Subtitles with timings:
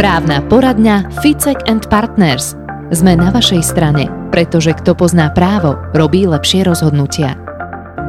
[0.00, 2.56] Právna poradňa Ficek and Partners.
[2.96, 7.36] Sme na vašej strane, pretože kto pozná právo, robí lepšie rozhodnutia.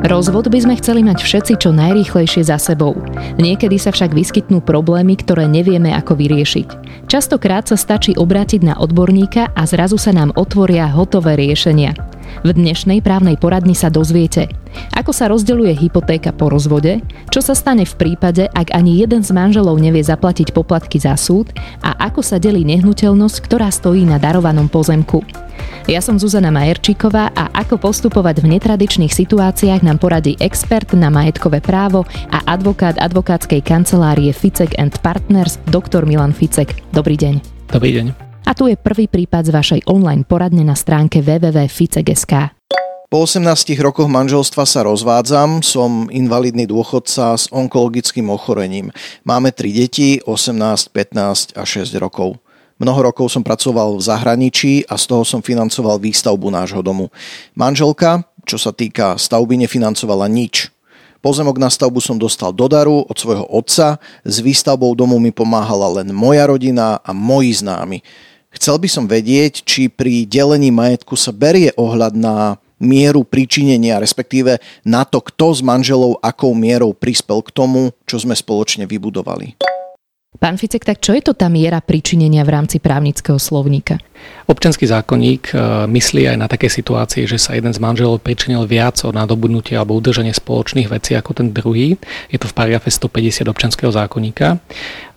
[0.07, 2.95] Rozvod by sme chceli mať všetci čo najrýchlejšie za sebou.
[3.35, 6.67] Niekedy sa však vyskytnú problémy, ktoré nevieme ako vyriešiť.
[7.11, 11.95] Častokrát sa stačí obrátiť na odborníka a zrazu sa nám otvoria hotové riešenia.
[12.41, 14.49] V dnešnej právnej poradni sa dozviete,
[14.97, 19.29] ako sa rozdeľuje hypotéka po rozvode, čo sa stane v prípade, ak ani jeden z
[19.29, 21.53] manželov nevie zaplatiť poplatky za súd
[21.85, 25.21] a ako sa delí nehnuteľnosť, ktorá stojí na darovanom pozemku.
[25.85, 31.59] Ja som Zuzana Majerčíková a ako postupovať v netradičných situáciách nám poradí expert na majetkové
[31.59, 36.71] právo a advokát advokátskej kancelárie Ficek and Partners, doktor Milan Ficek.
[36.95, 37.43] Dobrý deň.
[37.69, 38.32] Dobrý deň.
[38.43, 42.51] A tu je prvý prípad z vašej online poradne na stránke www.ficek.sk.
[43.07, 43.45] Po 18
[43.79, 48.91] rokoch manželstva sa rozvádzam, som invalidný dôchodca s onkologickým ochorením.
[49.23, 50.59] Máme tri deti, 18,
[50.91, 52.41] 15 a 6 rokov.
[52.83, 57.13] Mnoho rokov som pracoval v zahraničí a z toho som financoval výstavbu nášho domu.
[57.55, 60.73] Manželka, čo sa týka stavby, nefinancovala nič.
[61.23, 66.03] Pozemok na stavbu som dostal do daru od svojho otca, s výstavbou domu mi pomáhala
[66.03, 68.03] len moja rodina a moji známi.
[68.53, 74.61] Chcel by som vedieť, či pri delení majetku sa berie ohľad na mieru pričinenia, respektíve
[74.85, 79.57] na to, kto s manželov akou mierou prispel k tomu, čo sme spoločne vybudovali.
[80.33, 84.01] Pán Ficek, tak čo je to tá miera pričinenia v rámci právnického slovníka?
[84.49, 88.97] Občanský zákonník e, myslí aj na také situácie, že sa jeden z manželov pričinil viac
[89.05, 91.95] o nadobudnutie alebo udržanie spoločných vecí ako ten druhý.
[92.33, 94.57] Je to v paragrafe 150 občanského zákonníka.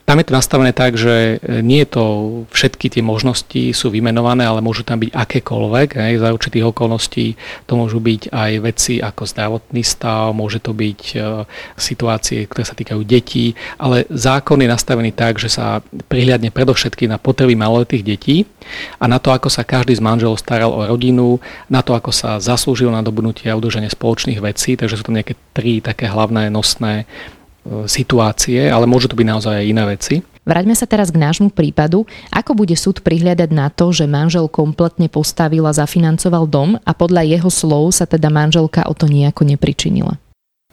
[0.07, 4.62] Tam je to nastavené tak, že e, nie to všetky tie možnosti sú vymenované, ale
[4.62, 5.99] môžu tam byť akékoľvek.
[5.99, 7.35] Hej, za určitých okolností
[7.67, 11.17] to môžu byť aj veci ako zdravotný stav, môže to byť e,
[11.75, 17.19] situácie, ktoré sa týkajú detí, ale zákon je nastavený tak, že sa prihliadne predovšetky na
[17.19, 18.37] potreby maloletých detí
[19.03, 22.39] a na to, ako sa každý z manželov staral o rodinu, na to, ako sa
[22.39, 27.11] zaslúžil na dobudnutie a udržanie spoločných vecí, takže sú tam nejaké tri také hlavné nosné
[27.91, 30.15] situácie, ale môžu to byť naozaj aj iné veci.
[30.47, 32.06] Vráťme sa teraz k nášmu prípadu.
[32.31, 37.26] Ako bude súd prihliadať na to, že manžel kompletne postavil a zafinancoval dom a podľa
[37.26, 40.15] jeho slov sa teda manželka o to nejako nepričinila?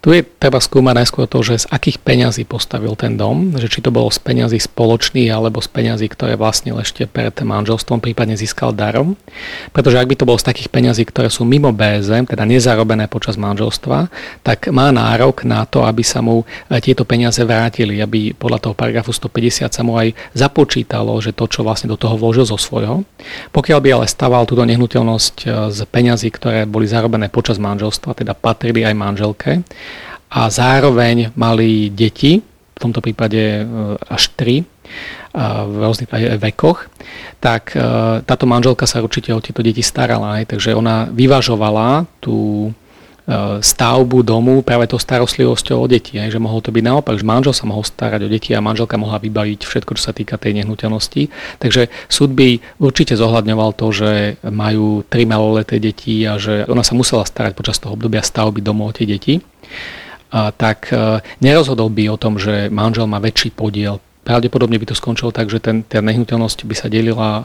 [0.04, 3.80] Tu je treba skúmať najskôr to, že z akých peňazí postavil ten dom, že či
[3.80, 8.76] to bolo z peňazí spoločných alebo z peňazí, ktoré vlastnil ešte pred manželstvom, prípadne získal
[8.76, 9.16] darom.
[9.72, 13.40] Pretože ak by to bolo z takých peňazí, ktoré sú mimo BZM, teda nezarobené počas
[13.40, 14.12] manželstva,
[14.44, 18.74] tak má nárok na to, aby sa mu e, tieto peniaze vrátili, aby podľa toho
[18.76, 23.08] paragrafu 150 sa mu aj započítalo, že to, čo vlastne do toho vložil zo svojho.
[23.56, 28.36] Pokiaľ by ale staval túto nehnuteľnosť e, z peňazí, ktoré boli zarobené počas manželstva, teda
[28.36, 29.64] patrili aj manželke,
[30.34, 32.42] a zároveň mali deti,
[32.74, 33.62] v tomto prípade e,
[34.10, 34.66] až tri,
[35.34, 36.86] v rôznych vekoch,
[37.42, 37.78] tak e,
[38.22, 44.22] táto manželka sa určite o tieto deti starala, aj, takže ona vyvažovala tú e, stavbu
[44.22, 47.66] domu práve tou starostlivosťou o deti, aj, že mohlo to byť naopak, že manžel sa
[47.66, 51.30] mohol starať o deti a manželka mohla vybaviť všetko, čo sa týka tej nehnuteľnosti.
[51.58, 54.10] Takže súd by určite zohľadňoval to, že
[54.46, 58.86] majú tri maloleté deti a že ona sa musela starať počas toho obdobia stavby domu
[58.86, 59.42] o tie deti
[60.34, 64.02] tak e, nerozhodol by o tom, že manžel má väčší podiel.
[64.26, 67.40] Pravdepodobne by to skončilo tak, že ten, tá nehnuteľnosť by sa delila e,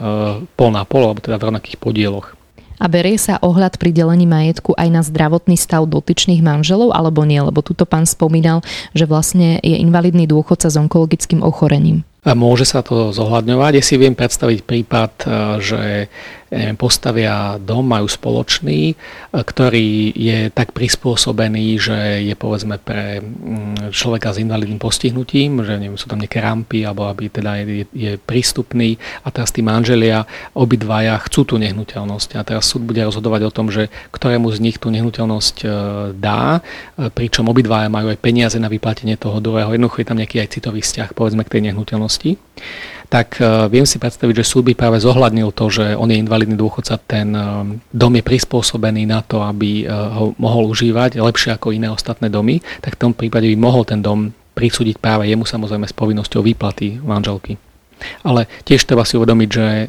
[0.58, 2.34] pol na pol, alebo teda v rovnakých podieloch.
[2.80, 7.36] A berie sa ohľad pri delení majetku aj na zdravotný stav dotyčných manželov, alebo nie?
[7.36, 8.64] Lebo tuto pán spomínal,
[8.96, 12.08] že vlastne je invalidný dôchodca s onkologickým ochorením.
[12.20, 13.72] A môže sa to zohľadňovať.
[13.80, 15.28] Ja si viem predstaviť prípad, e,
[15.64, 15.82] že
[16.74, 18.94] postavia dom, majú spoločný, e,
[19.32, 23.22] ktorý je tak prispôsobený, že je povedzme pre
[23.94, 28.12] človeka s invalidným postihnutím, že neviem, sú tam nejaké rampy, alebo aby teda je, je
[28.18, 30.26] prístupný a teraz tí manželia
[30.58, 34.76] obidvaja chcú tú nehnuteľnosť a teraz súd bude rozhodovať o tom, že ktorému z nich
[34.82, 35.66] tú nehnuteľnosť e,
[36.18, 36.60] dá,
[37.14, 39.70] pričom obidvaja majú aj peniaze na vyplatenie toho druhého.
[39.70, 42.09] Jednoducho je tam nejaký aj citový vzťah povedzme k tej nehnuteľnosti
[43.10, 46.54] tak e, viem si predstaviť, že súd by práve zohľadnil to, že on je invalidný
[46.54, 47.42] dôchodca, ten e,
[47.90, 52.62] dom je prispôsobený na to, aby e, ho mohol užívať lepšie ako iné ostatné domy,
[52.78, 57.02] tak v tom prípade by mohol ten dom prisúdiť práve jemu samozrejme s povinnosťou výplaty
[57.02, 57.58] manželky.
[58.24, 59.86] Ale tiež treba si uvedomiť, že e,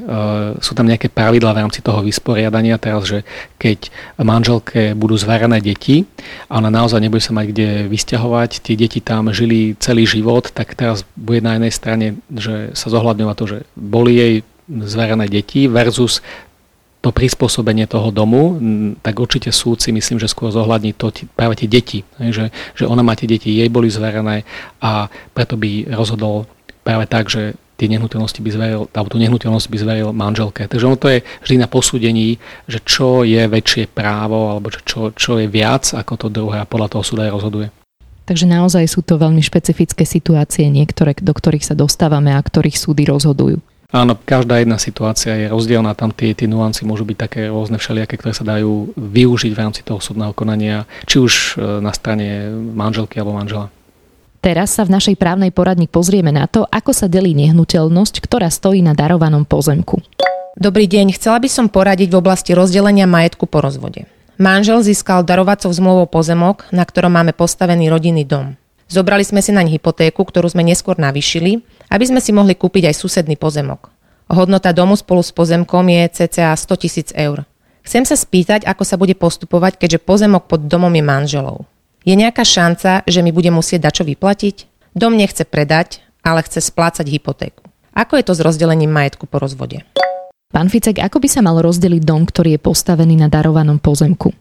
[0.60, 3.24] sú tam nejaké pravidlá v rámci toho vysporiadania teraz, že
[3.58, 3.92] keď
[4.22, 6.06] manželke budú zverené deti
[6.52, 10.76] a ona naozaj nebude sa mať kde vysťahovať, tie deti tam žili celý život, tak
[10.76, 14.34] teraz bude na jednej strane, že sa zohľadňovať to, že boli jej
[14.68, 16.24] zverené deti versus
[17.02, 18.62] to prispôsobenie toho domu,
[19.02, 22.06] tak určite súd si myslím, že skôr zohľadní to práve tie deti.
[22.22, 24.46] Že, že ona má tie deti, jej boli zverené
[24.78, 26.46] a preto by rozhodol
[26.86, 30.70] práve tak, že tie nehnuteľnosti by zveril, alebo tú nehnuteľnosť by zveril manželke.
[30.70, 32.38] Takže ono to je vždy na posúdení,
[32.70, 36.94] že čo je väčšie právo, alebo čo, čo je viac ako to druhé a podľa
[36.94, 37.68] toho súd aj rozhoduje.
[38.30, 43.04] Takže naozaj sú to veľmi špecifické situácie, niektoré, do ktorých sa dostávame a ktorých súdy
[43.10, 43.60] rozhodujú.
[43.92, 48.16] Áno, každá jedna situácia je rozdielna, tam tie, tie nuancy môžu byť také rôzne všelijaké,
[48.16, 53.20] ktoré sa dajú využiť v rámci toho súdneho konania, či už e, na strane manželky
[53.20, 53.68] alebo manžela.
[54.42, 58.82] Teraz sa v našej právnej poradni pozrieme na to, ako sa delí nehnuteľnosť, ktorá stojí
[58.82, 60.02] na darovanom pozemku.
[60.58, 64.10] Dobrý deň, chcela by som poradiť v oblasti rozdelenia majetku po rozvode.
[64.42, 68.58] Manžel získal darovacou zmluvou pozemok, na ktorom máme postavený rodinný dom.
[68.90, 72.96] Zobrali sme si naň hypotéku, ktorú sme neskôr navýšili aby sme si mohli kúpiť aj
[72.96, 73.92] susedný pozemok.
[74.32, 77.44] Hodnota domu spolu s pozemkom je cca 100 tisíc eur.
[77.84, 81.68] Chcem sa spýtať, ako sa bude postupovať, keďže pozemok pod domom je manželov.
[82.02, 84.66] Je nejaká šanca, že mi bude musieť dačo vyplatiť?
[84.98, 87.62] Dom nechce predať, ale chce splácať hypotéku.
[87.94, 89.86] Ako je to s rozdelením majetku po rozvode?
[90.50, 94.34] Pán Ficek, ako by sa mal rozdeliť dom, ktorý je postavený na darovanom pozemku?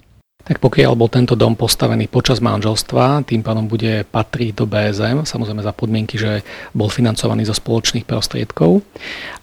[0.45, 5.63] Tak pokiaľ bol tento dom postavený počas manželstva, tým pádom bude patriť do BSM, samozrejme
[5.63, 6.43] za podmienky, že
[6.73, 8.81] bol financovaný zo spoločných prostriedkov.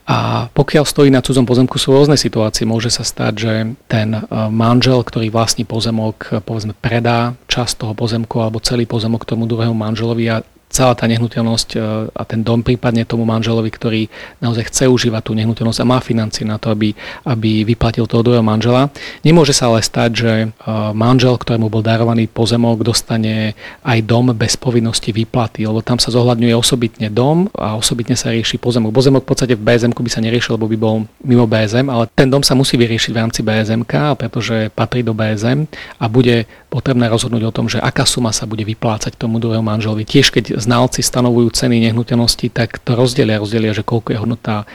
[0.07, 2.63] A pokiaľ stojí na cudzom pozemku, sú rôzne situácie.
[2.63, 3.53] Môže sa stať, že
[3.91, 9.43] ten e, manžel, ktorý vlastní pozemok, povedzme predá časť toho pozemku alebo celý pozemok tomu
[9.51, 10.37] druhému manželovi a
[10.77, 11.77] celá tá nehnuteľnosť e,
[12.13, 14.01] a ten dom prípadne tomu manželovi, ktorý
[14.37, 16.93] naozaj chce užívať tú nehnuteľnosť a má financie na to, aby,
[17.25, 18.93] aby vyplatil toho druhého manžela.
[19.25, 20.47] Nemôže sa ale stať, že e,
[20.93, 26.53] manžel, ktorému bol darovaný pozemok, dostane aj dom bez povinnosti výplaty, lebo tam sa zohľadňuje
[26.53, 28.93] osobitne dom a osobitne sa rieši pozemok.
[28.93, 30.95] Pozemok v podstate v BSM by sa neriešil, lebo by bol
[31.25, 33.87] mimo BSM, ale ten dom sa musí vyriešiť v rámci BSM,
[34.19, 35.65] pretože patrí do BSM
[35.97, 40.03] a bude potrebné rozhodnúť o tom, že aká suma sa bude vyplácať tomu druhému manželovi.
[40.03, 44.65] Tiež keď znalci stanovujú ceny nehnuteľnosti, tak to rozdelia, rozdelia, že koľko je hodnota e,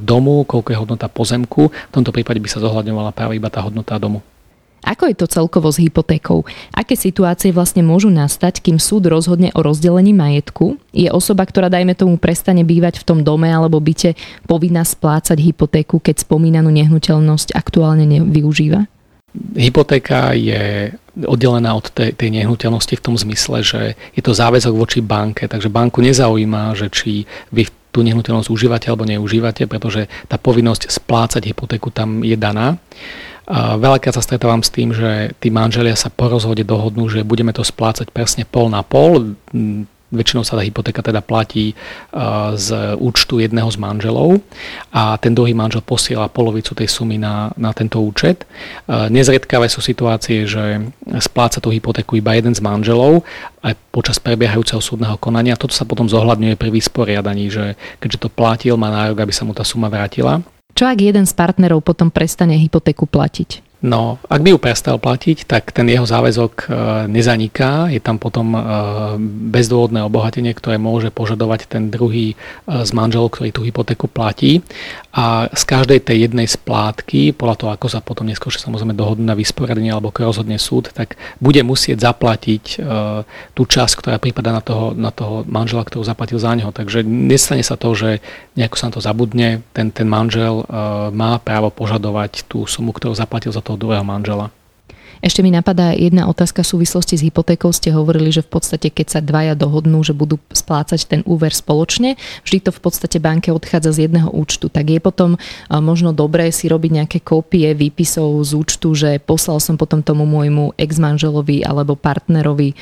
[0.00, 1.68] domu, koľko je hodnota pozemku.
[1.68, 4.24] V tomto prípade by sa zohľadňovala práve iba tá hodnota domu.
[4.82, 6.42] Ako je to celkovo s hypotékou?
[6.74, 10.74] Aké situácie vlastne môžu nastať, kým súd rozhodne o rozdelení majetku?
[10.90, 14.18] Je osoba, ktorá dajme tomu prestane bývať v tom dome alebo byte
[14.50, 18.90] povinná splácať hypotéku, keď spomínanú nehnuteľnosť aktuálne nevyužíva?
[19.32, 20.92] Hypotéka je
[21.24, 23.80] oddelená od tej, tej nehnuteľnosti v tom zmysle, že
[24.12, 29.04] je to záväzok voči banke, takže banku nezaujíma, že či vy tú nehnuteľnosť užívate alebo
[29.04, 32.80] neužívate, pretože tá povinnosť splácať hypotéku tam je daná.
[33.42, 37.52] A veľakrát sa stretávam s tým, že tí manželia sa po rozhode dohodnú, že budeme
[37.52, 39.36] to splácať presne pol na pol,
[40.12, 41.72] väčšinou sa tá hypotéka teda platí
[42.54, 42.68] z
[43.00, 44.38] účtu jedného z manželov
[44.92, 48.44] a ten druhý manžel posiela polovicu tej sumy na, na tento účet.
[48.86, 50.84] Nezriedkavé sú situácie, že
[51.18, 53.24] spláca tú hypotéku iba jeden z manželov
[53.64, 55.56] aj počas prebiehajúceho súdneho konania.
[55.56, 59.56] Toto sa potom zohľadňuje pri vysporiadaní, že keďže to platil, má nárok, aby sa mu
[59.56, 60.44] tá suma vrátila.
[60.76, 63.71] Čo ak jeden z partnerov potom prestane hypotéku platiť?
[63.82, 66.66] No, ak by ju prestal platiť, tak ten jeho záväzok e,
[67.10, 67.90] nezaniká.
[67.90, 68.58] Je tam potom e,
[69.50, 72.34] bezdôvodné obohatenie, ktoré môže požadovať ten druhý e,
[72.86, 74.62] z manželov, ktorý tú hypotéku platí.
[75.10, 79.34] A z každej tej jednej splátky, podľa toho, ako sa potom neskôr samozrejme dohodnú na
[79.34, 82.80] vysporiadanie alebo ako rozhodne súd, tak bude musieť zaplatiť
[83.52, 86.72] tú časť, ktorá prípada na toho, na toho manžela, ktorú zaplatil za neho.
[86.72, 88.24] Takže nestane sa to, že
[88.56, 89.60] nejako sa na to zabudne.
[89.76, 90.64] Ten, ten manžel
[91.12, 94.52] má právo požadovať tú sumu, ktorú zaplatil za to toho druhého manžela.
[95.22, 97.70] Ešte mi napadá jedna otázka v súvislosti s hypotékou.
[97.70, 102.18] Ste hovorili, že v podstate keď sa dvaja dohodnú, že budú splácať ten úver spoločne,
[102.42, 104.66] vždy to v podstate banke odchádza z jedného účtu.
[104.66, 105.38] Tak je potom
[105.70, 110.74] možno dobré si robiť nejaké kópie výpisov z účtu, že poslal som potom tomu môjmu
[110.74, 112.74] ex-manželovi alebo partnerovi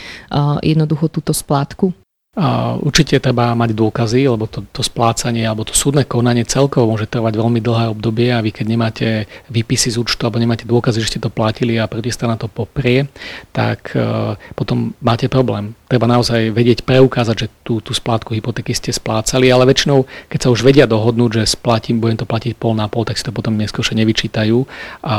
[0.65, 1.93] jednoducho túto splátku?
[2.39, 7.11] A určite treba mať dôkazy, lebo to, to splácanie alebo to súdne konanie celkovo môže
[7.11, 9.09] trvať veľmi dlhé obdobie a vy keď nemáte
[9.51, 13.11] výpisy z účtu alebo nemáte dôkazy, že ste to platili a protistrana to poprie,
[13.51, 15.75] tak uh, potom máte problém.
[15.91, 20.53] Treba naozaj vedieť preukázať, že tú, tú splátku hypotéky ste splácali, ale väčšinou, keď sa
[20.55, 23.59] už vedia dohodnúť, že splatím, budem to platiť pol na pol, tak si to potom
[23.59, 24.71] neskôr nevyčítajú
[25.03, 25.17] a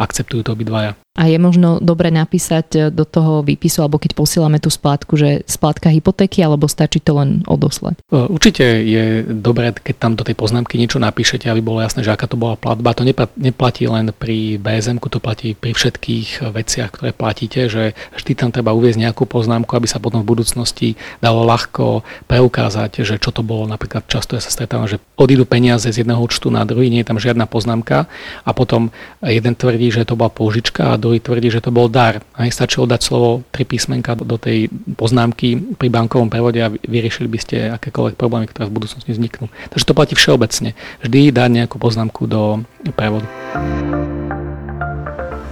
[0.00, 0.96] akceptujú to obidvaja.
[1.18, 5.42] A je možno dobre napísať e, do toho výpisu, alebo keď posielame tú splátku, že
[5.50, 8.00] splátka hypotéky, alebo stačí to len odoslať?
[8.08, 12.12] E, určite je dobré, keď tam do tej poznámky niečo napíšete, aby bolo jasné, že
[12.14, 12.94] aká to bola platba.
[12.94, 18.50] To neplatí len pri BSM, to platí pri všetkých veciach, ktoré platíte, že vždy tam
[18.52, 23.40] treba uvieť nejakú poznámku, aby sa potom v budúcnosti dalo ľahko preukázať, že čo to
[23.40, 23.64] bolo.
[23.64, 27.08] Napríklad často ja sa stretávam, že odídu peniaze z jedného účtu na druhý, nie je
[27.08, 28.06] tam žiadna poznámka
[28.44, 28.92] a potom
[29.24, 32.20] jeden tvrdí, že to bola použička a druhý tvrdí, že to bol dar.
[32.36, 37.38] A stačilo dať slovo tri písmenka do tej poznámky pri bankovom prevode a vyriešili by
[37.40, 39.48] ste akékoľvek problémy, ktoré v budúcnosti vzniknú.
[39.72, 40.72] Takže to platí všeobecne.
[41.04, 42.62] Vždy dať nejakú poznámku do
[42.96, 43.26] prevodu.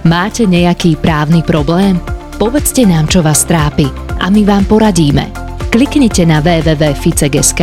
[0.07, 1.99] Máte nejaký právny problém?
[2.39, 3.89] Povedzte nám, čo vás trápi
[4.21, 5.27] a my vám poradíme.
[5.67, 7.61] Kliknite na www.ficek.sk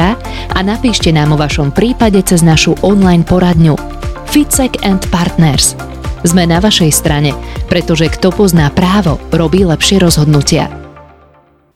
[0.52, 3.80] a napíšte nám o vašom prípade cez našu online poradňu
[4.28, 5.72] Ficek and Partners.
[6.20, 7.32] Sme na vašej strane,
[7.70, 10.83] pretože kto pozná právo, robí lepšie rozhodnutia.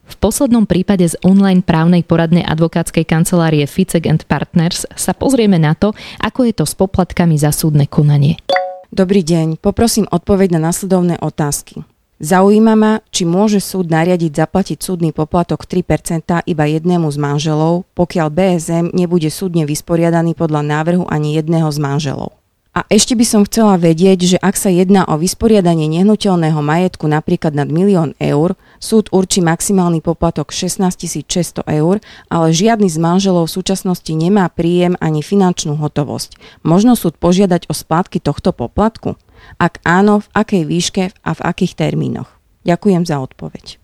[0.09, 5.77] V poslednom prípade z online právnej poradnej advokátskej kancelárie Ficek and Partners sa pozrieme na
[5.77, 8.41] to, ako je to s poplatkami za súdne konanie.
[8.89, 11.85] Dobrý deň, poprosím odpoveď na nasledovné otázky.
[12.19, 18.27] Zaujíma ma, či môže súd nariadiť zaplatiť súdny poplatok 3% iba jednému z manželov, pokiaľ
[18.27, 22.35] BSM nebude súdne vysporiadaný podľa návrhu ani jedného z manželov.
[22.69, 27.57] A ešte by som chcela vedieť, že ak sa jedná o vysporiadanie nehnuteľného majetku napríklad
[27.57, 31.97] nad milión eur, súd určí maximálny poplatok 16 600 eur,
[32.29, 36.37] ale žiadny z manželov v súčasnosti nemá príjem ani finančnú hotovosť.
[36.61, 39.17] Možno súd požiadať o splátky tohto poplatku?
[39.57, 42.29] Ak áno, v akej výške a v akých termínoch?
[42.69, 43.81] Ďakujem za odpoveď.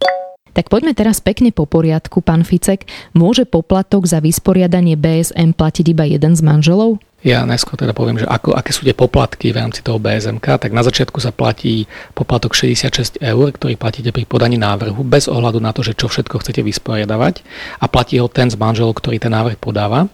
[0.55, 2.87] Tak poďme teraz pekne po poriadku, pán Ficek.
[3.11, 7.01] Môže poplatok za vysporiadanie BSM platiť iba jeden z manželov?
[7.25, 10.69] Ja najskôr teda poviem, že ako, aké sú tie poplatky v rámci toho BSMK, tak
[10.69, 15.73] na začiatku sa platí poplatok 66 eur, ktorý platíte pri podaní návrhu, bez ohľadu na
[15.73, 17.41] to, že čo všetko chcete vysporiadavať
[17.81, 20.05] a platí ho ten z manželov, ktorý ten návrh podáva.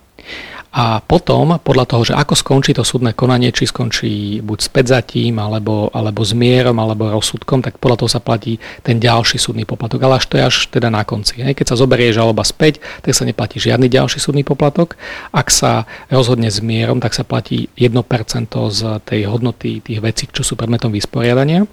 [0.72, 5.36] A potom, podľa toho, že ako skončí to súdne konanie, či skončí buď s pedzatím,
[5.36, 10.00] alebo, alebo mierom, alebo rozsudkom, tak podľa toho sa platí ten ďalší súdny poplatok.
[10.08, 11.44] Ale až to je až teda na konci.
[11.44, 11.60] Hej.
[11.60, 14.96] Keď sa zoberie žaloba späť, tak sa neplatí žiadny ďalší súdny poplatok.
[15.36, 17.92] Ak sa rozhodne s mierom, tak sa platí 1%
[18.72, 21.68] z tej hodnoty tých vecí, čo sú predmetom vysporiadania.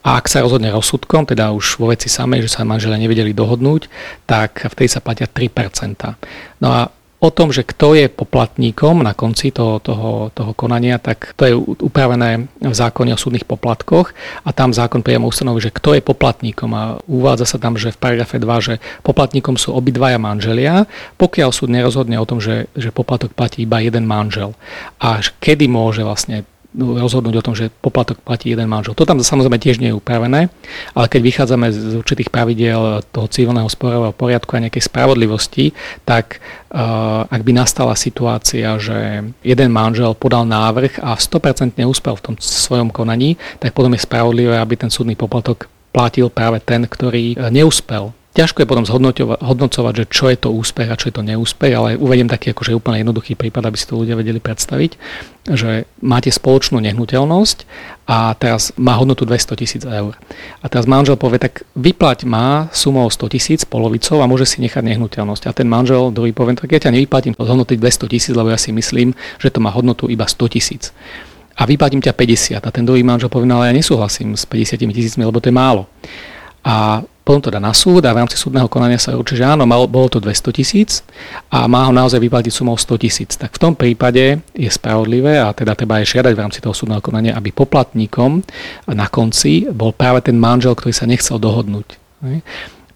[0.00, 3.86] A ak sa rozhodne rozsudkom, teda už vo veci samej, že sa manželia nevedeli dohodnúť,
[4.24, 6.64] tak vtedy sa platia 3%.
[6.64, 6.88] No a
[7.20, 11.52] O tom, že kto je poplatníkom na konci toho, toho, toho konania, tak to je
[11.84, 16.70] upravené v zákone o súdnych poplatkoch a tam zákon priamo ustanoví, že kto je poplatníkom
[16.72, 18.74] a uvádza sa tam, že v paragrafe 2, že
[19.04, 20.88] poplatníkom sú obidvaja manželia,
[21.20, 24.56] pokiaľ súd nerozhodne o tom, že, že poplatok platí iba jeden manžel.
[24.96, 28.94] A kedy môže vlastne rozhodnúť o tom, že poplatok platí jeden manžel.
[28.94, 30.46] To tam samozrejme tiež nie je upravené,
[30.94, 35.74] ale keď vychádzame z určitých pravidiel toho civilného sporového poriadku a nejakej spravodlivosti,
[36.06, 36.38] tak
[36.70, 42.34] uh, ak by nastala situácia, že jeden manžel podal návrh a 100% neúspel v tom
[42.38, 48.14] svojom konaní, tak potom je spravodlivé, aby ten súdny poplatok platil práve ten, ktorý neúspel
[48.30, 51.98] Ťažko je potom zhodnocovať, že čo je to úspech a čo je to neúspech, ale
[51.98, 54.90] uvediem taký akože úplne jednoduchý prípad, aby si to ľudia vedeli predstaviť,
[55.50, 57.58] že máte spoločnú nehnuteľnosť
[58.06, 60.14] a teraz má hodnotu 200 tisíc eur.
[60.62, 64.86] A teraz manžel povie, tak vyplať má sumou 100 tisíc polovicou a môže si nechať
[64.86, 65.50] nehnuteľnosť.
[65.50, 68.58] A ten manžel druhý povie, tak ja ťa nevyplatím z hodnoty 200 tisíc, lebo ja
[68.62, 69.10] si myslím,
[69.42, 70.94] že to má hodnotu iba 100 tisíc
[71.60, 72.62] a vyplatím ťa 50.
[72.62, 75.56] A ten druhý manžel povie, no ale ja nesúhlasím s 50 tisícmi, lebo to je
[75.58, 75.90] málo.
[76.64, 79.68] A potom to dá na súd a v rámci súdneho konania sa určí, že áno,
[79.68, 81.04] mal, bolo to 200 tisíc
[81.52, 83.36] a má ho naozaj vyplatiť sumou 100 tisíc.
[83.36, 87.04] Tak v tom prípade je spravodlivé a teda treba aj žiadať v rámci toho súdneho
[87.04, 88.42] konania, aby poplatníkom
[88.90, 92.00] na konci bol práve ten manžel, ktorý sa nechcel dohodnúť.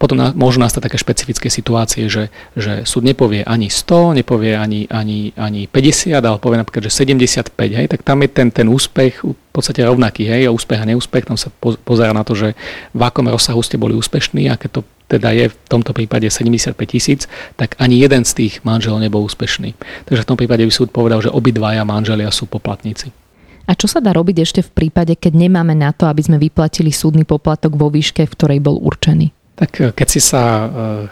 [0.05, 5.33] Potom môžu nastať také špecifické situácie, že, že súd nepovie ani 100, nepovie ani, ani,
[5.33, 9.33] ani 50, ale povie napríklad, že 75, hej, tak tam je ten, ten úspech v
[9.49, 12.53] podstate rovnaký, hej, úspech a neúspech, tam sa pozera na to, že
[12.93, 16.77] v akom rozsahu ste boli úspešní a keď to teda je v tomto prípade 75
[16.85, 17.25] tisíc,
[17.57, 19.73] tak ani jeden z tých manželov nebol úspešný.
[20.05, 23.09] Takže v tom prípade by súd povedal, že obidvaja manželia sú poplatníci.
[23.65, 26.93] A čo sa dá robiť ešte v prípade, keď nemáme na to, aby sme vyplatili
[26.93, 29.44] súdny poplatok vo výške, v ktorej bol určený?
[29.55, 30.67] Tak e, keď si sa e,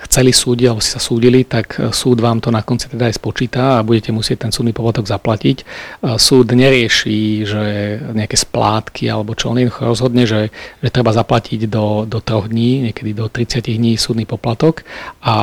[0.07, 3.15] chceli súdiť alebo si sa súdili, tak e, súd vám to na konci teda aj
[3.15, 5.57] spočíta a budete musieť ten súdny poplatok zaplatiť.
[6.19, 7.63] Súd nerieši, že
[8.11, 10.51] nejaké splátky alebo čo, on jednoducho rozhodne, že,
[10.83, 14.83] že treba zaplatiť do, do troch dní, niekedy do 30 dní súdny poplatok
[15.23, 15.35] a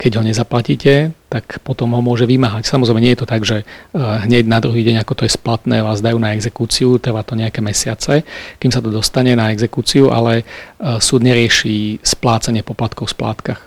[0.00, 2.70] keď ho nezaplatíte, tak potom ho môže vymáhať.
[2.70, 3.66] Samozrejme, nie je to tak, že eh,
[3.96, 7.58] hneď na druhý deň, ako to je splatné, vás dajú na exekúciu, trvá to nejaké
[7.58, 8.22] mesiace,
[8.62, 13.60] kým sa to dostane na exekúciu, ale eh, súd nerieši splácanie poplatkov v splátkach.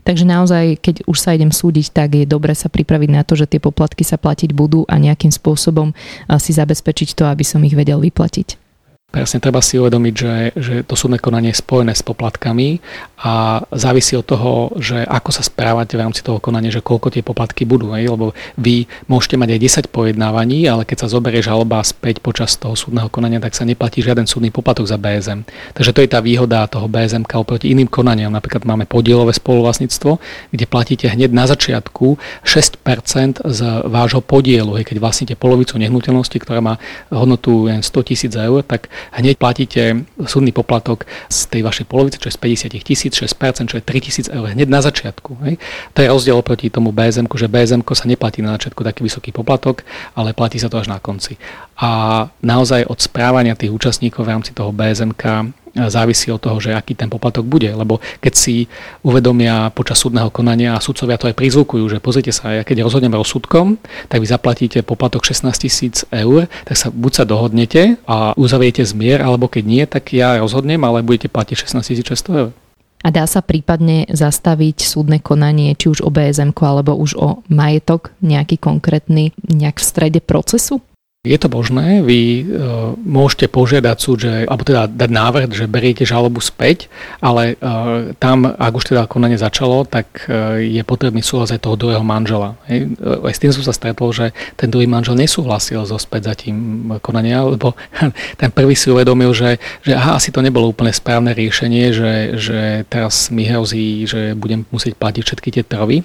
[0.00, 3.44] Takže naozaj, keď už sa idem súdiť, tak je dobre sa pripraviť na to, že
[3.44, 7.76] tie poplatky sa platiť budú a nejakým spôsobom eh, si zabezpečiť to, aby som ich
[7.76, 8.69] vedel vyplatiť.
[9.10, 12.78] Presne treba si uvedomiť, že, že to súdne konanie je spojené s poplatkami
[13.18, 17.26] a závisí od toho, že ako sa správate v rámci toho konania, že koľko tie
[17.26, 17.90] poplatky budú.
[17.98, 18.14] Hej?
[18.14, 22.78] Lebo vy môžete mať aj 10 pojednávaní, ale keď sa zoberie žaloba späť počas toho
[22.78, 25.42] súdneho konania, tak sa neplatí žiaden súdny poplatok za BSM.
[25.74, 28.30] Takže to je tá výhoda toho BSM oproti iným konaniam.
[28.30, 30.22] Napríklad máme podielové spoluvlastníctvo,
[30.54, 32.14] kde platíte hneď na začiatku
[32.46, 34.78] 6% z vášho podielu.
[34.78, 34.86] Hej?
[34.86, 36.78] Keď vlastníte polovicu nehnuteľnosti, ktorá má
[37.10, 42.34] hodnotu 100 tisíc eur, tak hneď platíte súdny poplatok z tej vašej polovice, čo je
[42.36, 42.40] z
[42.70, 45.36] 50 tisíc, 6%, čo je 3 tisíc eur hneď na začiatku.
[45.46, 45.54] Hej.
[45.94, 49.82] To je rozdiel oproti tomu BSM, že BSM sa neplatí na začiatku taký vysoký poplatok,
[50.14, 51.36] ale platí sa to až na konci.
[51.80, 55.16] A naozaj od správania tých účastníkov v rámci toho BSM
[55.74, 57.70] závisí od toho, že aký ten poplatok bude.
[57.70, 58.66] Lebo keď si
[59.06, 63.78] uvedomia počas súdneho konania a sudcovia to aj prizvukujú, že pozrite sa, keď rozhodneme rozsudkom,
[64.10, 69.22] tak vy zaplatíte poplatok 16 tisíc eur, tak sa buď sa dohodnete a uzavriete zmier,
[69.22, 72.50] alebo keď nie, tak ja rozhodnem, ale budete platiť 16 600 eur.
[73.00, 78.12] A dá sa prípadne zastaviť súdne konanie, či už o BSM alebo už o majetok
[78.20, 80.84] nejaký konkrétny nejak v strede procesu?
[81.20, 86.08] Je to možné, vy uh, môžete požiadať súd, že, alebo teda dať návrh, že beriete
[86.08, 86.88] žalobu späť,
[87.20, 91.76] ale uh, tam, ak už teda konanie začalo, tak uh, je potrebný súhlas aj toho
[91.76, 92.56] druhého manžela.
[92.72, 92.96] Hej.
[93.04, 97.44] Aj s tým som sa stretol, že ten druhý manžel nesúhlasil so späť zatím konania,
[97.44, 97.76] lebo
[98.40, 102.60] ten prvý si uvedomil, že, že aha, asi to nebolo úplne správne riešenie, že, že
[102.88, 106.00] teraz mi hrozí, že budem musieť platiť všetky tie trovy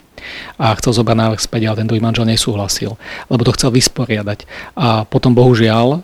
[0.60, 3.00] a chcel zobrať návrh späť, ale ten druhý manžel nesúhlasil,
[3.32, 4.44] lebo to chcel vysporiadať.
[4.76, 5.98] A potom bohužiaľ e,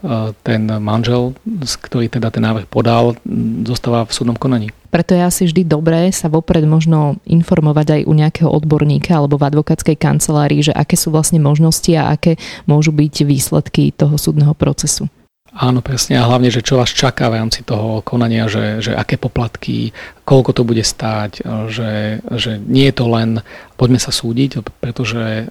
[0.46, 1.34] ten manžel,
[1.82, 3.18] ktorý teda ten návrh podal,
[3.66, 4.70] zostáva v súdnom konaní.
[4.92, 9.48] Preto je asi vždy dobré sa vopred možno informovať aj u nejakého odborníka alebo v
[9.48, 12.36] advokátskej kancelárii, že aké sú vlastne možnosti a aké
[12.68, 15.08] môžu byť výsledky toho súdneho procesu.
[15.52, 16.16] Áno, presne.
[16.16, 19.92] A hlavne, že čo vás čaká v rámci toho konania, že, že aké poplatky,
[20.24, 23.44] koľko to bude stáť, že, že nie je to len
[23.76, 25.46] poďme sa súdiť, pretože e,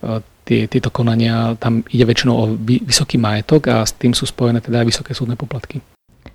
[0.51, 4.83] tie, tieto konania, tam ide väčšinou o vysoký majetok a s tým sú spojené teda
[4.83, 5.79] aj vysoké súdne poplatky.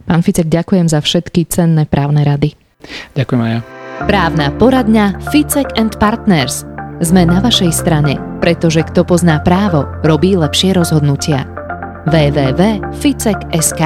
[0.08, 2.56] Pán Ficek, ďakujem za všetky cenné právne rady.
[3.18, 3.60] Ďakujem aj ja.
[4.08, 6.64] Právna poradňa Ficek and Partners.
[7.04, 11.44] Sme na vašej strane, pretože kto pozná právo, robí lepšie rozhodnutia
[12.08, 13.82] www.ficek.sk